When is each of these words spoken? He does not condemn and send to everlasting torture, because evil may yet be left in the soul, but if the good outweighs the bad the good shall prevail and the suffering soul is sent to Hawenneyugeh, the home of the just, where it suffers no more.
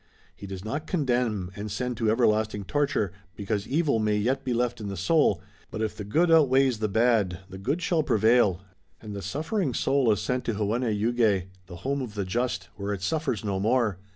He 0.35 0.47
does 0.47 0.65
not 0.65 0.87
condemn 0.87 1.51
and 1.55 1.69
send 1.69 1.95
to 1.97 2.09
everlasting 2.09 2.63
torture, 2.63 3.11
because 3.35 3.67
evil 3.67 3.99
may 3.99 4.17
yet 4.17 4.43
be 4.43 4.51
left 4.51 4.81
in 4.81 4.87
the 4.87 4.97
soul, 4.97 5.43
but 5.69 5.79
if 5.79 5.95
the 5.95 6.03
good 6.03 6.31
outweighs 6.31 6.79
the 6.79 6.87
bad 6.87 7.41
the 7.51 7.59
good 7.59 7.83
shall 7.83 8.01
prevail 8.01 8.61
and 8.99 9.15
the 9.15 9.21
suffering 9.21 9.75
soul 9.75 10.11
is 10.11 10.19
sent 10.19 10.43
to 10.45 10.55
Hawenneyugeh, 10.55 11.43
the 11.67 11.75
home 11.75 12.01
of 12.01 12.15
the 12.15 12.25
just, 12.25 12.69
where 12.77 12.93
it 12.95 13.03
suffers 13.03 13.45
no 13.45 13.59
more. 13.59 13.99